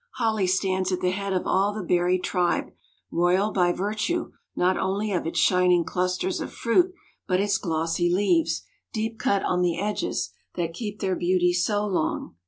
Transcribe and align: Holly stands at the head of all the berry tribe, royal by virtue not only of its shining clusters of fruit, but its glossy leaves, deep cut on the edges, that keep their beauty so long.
Holly 0.15 0.47
stands 0.47 0.91
at 0.91 0.99
the 0.99 1.11
head 1.11 1.31
of 1.31 1.45
all 1.45 1.75
the 1.75 1.83
berry 1.83 2.17
tribe, 2.17 2.71
royal 3.11 3.51
by 3.51 3.71
virtue 3.71 4.31
not 4.55 4.75
only 4.75 5.11
of 5.11 5.27
its 5.27 5.37
shining 5.37 5.83
clusters 5.85 6.41
of 6.41 6.51
fruit, 6.51 6.95
but 7.27 7.39
its 7.39 7.59
glossy 7.59 8.11
leaves, 8.11 8.63
deep 8.91 9.19
cut 9.19 9.43
on 9.43 9.61
the 9.61 9.79
edges, 9.79 10.31
that 10.55 10.73
keep 10.73 11.01
their 11.01 11.15
beauty 11.15 11.53
so 11.53 11.85
long. 11.85 12.33